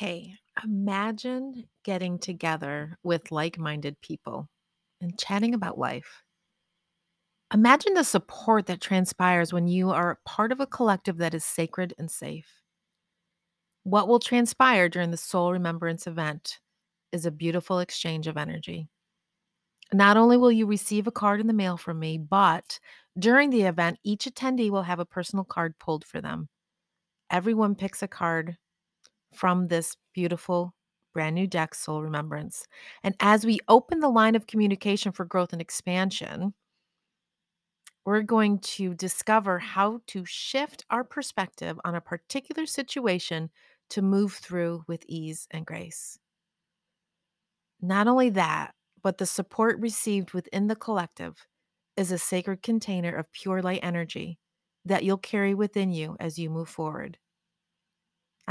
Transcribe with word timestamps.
Hey, 0.00 0.36
imagine 0.64 1.66
getting 1.84 2.18
together 2.18 2.96
with 3.02 3.30
like 3.30 3.58
minded 3.58 4.00
people 4.00 4.48
and 5.02 5.18
chatting 5.18 5.52
about 5.52 5.76
life. 5.76 6.22
Imagine 7.52 7.92
the 7.92 8.02
support 8.02 8.64
that 8.64 8.80
transpires 8.80 9.52
when 9.52 9.68
you 9.68 9.90
are 9.90 10.18
part 10.24 10.52
of 10.52 10.60
a 10.60 10.66
collective 10.66 11.18
that 11.18 11.34
is 11.34 11.44
sacred 11.44 11.92
and 11.98 12.10
safe. 12.10 12.50
What 13.82 14.08
will 14.08 14.20
transpire 14.20 14.88
during 14.88 15.10
the 15.10 15.18
Soul 15.18 15.52
Remembrance 15.52 16.06
event 16.06 16.60
is 17.12 17.26
a 17.26 17.30
beautiful 17.30 17.80
exchange 17.80 18.26
of 18.26 18.38
energy. 18.38 18.88
Not 19.92 20.16
only 20.16 20.38
will 20.38 20.50
you 20.50 20.64
receive 20.64 21.08
a 21.08 21.12
card 21.12 21.42
in 21.42 21.46
the 21.46 21.52
mail 21.52 21.76
from 21.76 21.98
me, 21.98 22.16
but 22.16 22.80
during 23.18 23.50
the 23.50 23.64
event, 23.64 23.98
each 24.02 24.24
attendee 24.24 24.70
will 24.70 24.84
have 24.84 24.98
a 24.98 25.04
personal 25.04 25.44
card 25.44 25.78
pulled 25.78 26.06
for 26.06 26.22
them. 26.22 26.48
Everyone 27.28 27.74
picks 27.74 28.02
a 28.02 28.08
card 28.08 28.56
from 29.32 29.68
this 29.68 29.96
beautiful 30.14 30.74
brand 31.12 31.34
new 31.34 31.46
deck, 31.46 31.74
Soul 31.74 32.02
Remembrance. 32.02 32.66
And 33.02 33.14
as 33.20 33.44
we 33.44 33.60
open 33.68 34.00
the 34.00 34.08
line 34.08 34.34
of 34.34 34.46
communication 34.46 35.12
for 35.12 35.24
growth 35.24 35.52
and 35.52 35.60
expansion, 35.60 36.54
we're 38.04 38.22
going 38.22 38.58
to 38.60 38.94
discover 38.94 39.58
how 39.58 40.00
to 40.08 40.24
shift 40.24 40.84
our 40.90 41.04
perspective 41.04 41.78
on 41.84 41.94
a 41.94 42.00
particular 42.00 42.66
situation 42.66 43.50
to 43.90 44.02
move 44.02 44.34
through 44.34 44.84
with 44.86 45.04
ease 45.06 45.46
and 45.50 45.66
grace. 45.66 46.18
Not 47.80 48.08
only 48.08 48.30
that, 48.30 48.74
but 49.02 49.18
the 49.18 49.26
support 49.26 49.78
received 49.80 50.32
within 50.32 50.66
the 50.66 50.76
collective 50.76 51.46
is 51.96 52.12
a 52.12 52.18
sacred 52.18 52.62
container 52.62 53.14
of 53.14 53.32
pure 53.32 53.62
light 53.62 53.80
energy 53.82 54.38
that 54.84 55.04
you'll 55.04 55.18
carry 55.18 55.54
within 55.54 55.92
you 55.92 56.16
as 56.20 56.38
you 56.38 56.50
move 56.50 56.68
forward. 56.68 57.18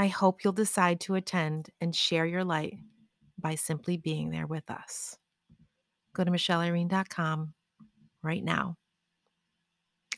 I 0.00 0.06
hope 0.06 0.42
you'll 0.42 0.54
decide 0.54 0.98
to 1.00 1.16
attend 1.16 1.68
and 1.78 1.94
share 1.94 2.24
your 2.24 2.42
light 2.42 2.78
by 3.38 3.54
simply 3.54 3.98
being 3.98 4.30
there 4.30 4.46
with 4.46 4.70
us. 4.70 5.18
Go 6.14 6.24
to 6.24 6.30
michelleirene.com 6.30 7.52
right 8.22 8.42
now 8.42 8.76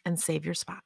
and 0.05 0.20
save 0.20 0.44
your 0.44 0.55
spot. 0.55 0.84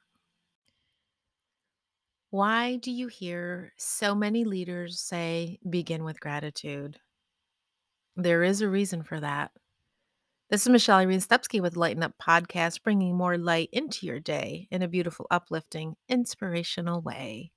Why 2.31 2.77
do 2.77 2.89
you 2.89 3.07
hear 3.07 3.71
so 3.77 4.15
many 4.15 4.45
leaders 4.45 4.99
say 4.99 5.59
begin 5.69 6.03
with 6.03 6.19
gratitude? 6.19 6.97
There 8.15 8.41
is 8.41 8.61
a 8.61 8.67
reason 8.67 9.03
for 9.03 9.19
that. 9.19 9.51
This 10.49 10.63
is 10.63 10.69
Michelle 10.69 10.97
Irene 10.97 11.19
Stepsky 11.19 11.61
with 11.61 11.77
Lighten 11.77 12.01
Up 12.01 12.15
Podcast, 12.19 12.81
bringing 12.81 13.15
more 13.15 13.37
light 13.37 13.69
into 13.71 14.07
your 14.07 14.19
day 14.19 14.67
in 14.71 14.81
a 14.81 14.87
beautiful, 14.87 15.27
uplifting, 15.29 15.93
inspirational 16.09 17.03
way. 17.03 17.51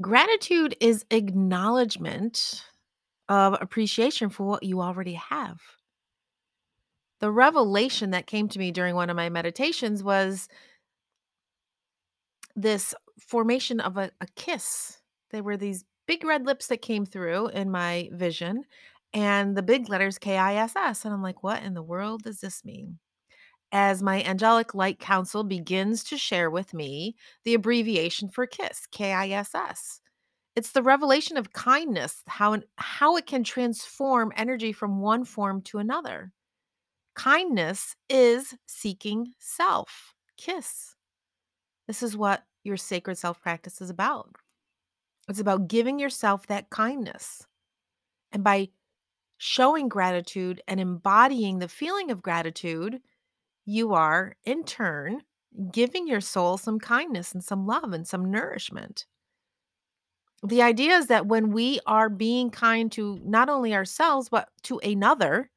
Gratitude 0.00 0.76
is 0.80 1.04
acknowledgement 1.10 2.62
of 3.28 3.56
appreciation 3.60 4.28
for 4.28 4.46
what 4.46 4.62
you 4.62 4.80
already 4.80 5.14
have. 5.14 5.60
The 7.20 7.30
revelation 7.32 8.10
that 8.10 8.26
came 8.26 8.46
to 8.48 8.58
me 8.58 8.70
during 8.70 8.94
one 8.94 9.08
of 9.08 9.16
my 9.16 9.30
meditations 9.30 10.04
was 10.04 10.48
this 12.54 12.94
formation 13.18 13.80
of 13.80 13.96
a, 13.96 14.10
a 14.20 14.26
kiss. 14.36 14.98
There 15.30 15.42
were 15.42 15.56
these 15.56 15.84
big 16.06 16.24
red 16.24 16.44
lips 16.44 16.66
that 16.66 16.82
came 16.82 17.06
through 17.06 17.48
in 17.48 17.70
my 17.70 18.10
vision 18.12 18.64
and 19.14 19.56
the 19.56 19.62
big 19.62 19.88
letters 19.88 20.18
K 20.18 20.36
I 20.36 20.56
S 20.56 20.76
S. 20.76 21.04
And 21.04 21.14
I'm 21.14 21.22
like, 21.22 21.42
what 21.42 21.62
in 21.62 21.72
the 21.72 21.82
world 21.82 22.22
does 22.22 22.40
this 22.40 22.64
mean? 22.64 22.98
As 23.72 24.02
my 24.02 24.22
angelic 24.22 24.74
light 24.74 24.98
council 24.98 25.42
begins 25.44 26.04
to 26.04 26.16
share 26.16 26.50
with 26.50 26.72
me 26.72 27.16
the 27.44 27.54
abbreviation 27.54 28.28
for 28.28 28.46
KISS, 28.46 28.86
K 28.90 29.12
I 29.12 29.30
S 29.30 29.54
S. 29.54 30.00
It's 30.54 30.72
the 30.72 30.82
revelation 30.82 31.36
of 31.36 31.52
kindness, 31.52 32.22
how, 32.26 32.58
how 32.76 33.16
it 33.16 33.26
can 33.26 33.44
transform 33.44 34.32
energy 34.36 34.72
from 34.72 35.00
one 35.00 35.24
form 35.24 35.60
to 35.62 35.78
another. 35.78 36.32
Kindness 37.14 37.94
is 38.08 38.54
seeking 38.66 39.32
self. 39.38 40.14
Kiss. 40.38 40.94
This 41.86 42.02
is 42.02 42.16
what 42.16 42.44
your 42.64 42.76
sacred 42.76 43.18
self 43.18 43.40
practice 43.40 43.80
is 43.80 43.90
about. 43.90 44.36
It's 45.28 45.40
about 45.40 45.68
giving 45.68 45.98
yourself 45.98 46.46
that 46.46 46.70
kindness. 46.70 47.46
And 48.32 48.44
by 48.44 48.68
showing 49.38 49.88
gratitude 49.88 50.62
and 50.68 50.80
embodying 50.80 51.58
the 51.58 51.68
feeling 51.68 52.10
of 52.10 52.22
gratitude, 52.22 53.00
you 53.66 53.94
are 53.94 54.36
in 54.44 54.64
turn 54.64 55.22
giving 55.72 56.06
your 56.08 56.20
soul 56.22 56.58
some 56.58 56.78
kindness 56.80 57.32
and 57.34 57.44
some 57.44 57.66
love 57.66 57.92
and 57.92 58.06
some 58.08 58.30
nourishment. 58.30 59.06
The 60.42 60.62
idea 60.62 60.92
is 60.96 61.06
that 61.08 61.26
when 61.26 61.50
we 61.52 61.80
are 61.86 62.08
being 62.08 62.50
kind 62.50 62.92
to 62.92 63.18
not 63.24 63.48
only 63.48 63.74
ourselves, 63.74 64.28
but 64.28 64.50
to 64.64 64.78
another, 64.80 65.50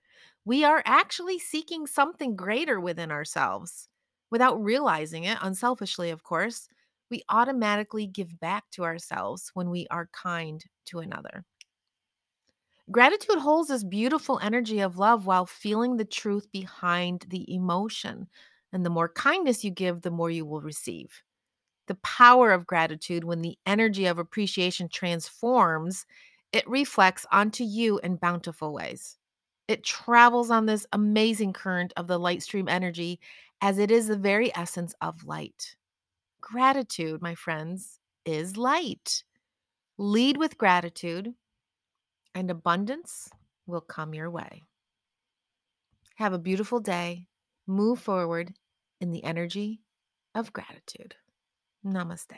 we 0.46 0.64
are 0.64 0.82
actually 0.86 1.38
seeking 1.38 1.86
something 1.86 2.36
greater 2.36 2.80
within 2.80 3.12
ourselves 3.12 3.90
without 4.32 4.62
realizing 4.64 5.24
it, 5.24 5.38
unselfishly, 5.42 6.10
of 6.12 6.24
course. 6.24 6.68
We 7.10 7.24
automatically 7.30 8.06
give 8.08 8.40
back 8.40 8.70
to 8.72 8.84
ourselves 8.84 9.50
when 9.56 9.70
we 9.72 9.88
are 9.90 10.08
kind 10.14 10.64
to 10.86 11.00
another. 11.00 11.46
Gratitude 12.92 13.38
holds 13.38 13.70
this 13.70 13.84
beautiful 13.84 14.40
energy 14.42 14.80
of 14.80 14.98
love 14.98 15.28
while 15.28 15.46
feeling 15.46 15.98
the 15.98 16.06
truth 16.06 16.52
behind 16.52 17.26
the 17.30 17.54
emotion. 17.54 18.28
And 18.74 18.86
the 18.86 18.90
more 18.90 19.10
kindness 19.10 19.64
you 19.64 19.70
give, 19.70 20.02
the 20.02 20.12
more 20.12 20.32
you 20.32 20.46
will 20.46 20.62
receive. 20.62 21.22
The 21.88 21.96
power 21.96 22.52
of 22.52 22.68
gratitude, 22.68 23.24
when 23.24 23.42
the 23.42 23.58
energy 23.66 24.06
of 24.06 24.18
appreciation 24.18 24.90
transforms, 24.90 26.06
it 26.52 26.68
reflects 26.68 27.26
onto 27.32 27.64
you 27.64 28.00
in 28.00 28.16
bountiful 28.16 28.74
ways. 28.74 29.18
It 29.68 29.84
travels 29.84 30.50
on 30.50 30.66
this 30.66 30.88
amazing 30.92 31.54
current 31.54 31.94
of 31.96 32.08
the 32.08 32.20
light 32.20 32.42
stream 32.42 32.68
energy 32.68 33.20
as 33.62 33.78
it 33.78 33.92
is 33.92 34.08
the 34.08 34.18
very 34.18 34.56
essence 34.56 34.96
of 35.02 35.26
light. 35.26 35.76
Gratitude, 36.42 37.22
my 37.22 37.36
friends, 37.36 38.00
is 38.26 38.58
light. 38.58 39.24
Lead 40.00 40.38
with 40.38 40.58
gratitude, 40.58 41.36
and 42.40 42.50
abundance 42.50 43.30
will 43.68 43.82
come 43.82 44.14
your 44.14 44.32
way. 44.32 44.64
Have 46.16 46.32
a 46.32 46.40
beautiful 46.40 46.80
day. 46.80 47.28
Move 47.68 48.00
forward 48.00 48.54
in 49.02 49.12
the 49.12 49.26
energy 49.26 49.82
of 50.34 50.54
gratitude. 50.54 51.16
Namaste. 51.86 52.38